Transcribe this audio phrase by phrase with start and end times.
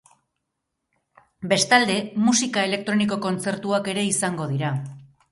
[1.51, 1.97] Bestalde,
[2.27, 4.73] musika elektroniko kontzertuak ere izango dira.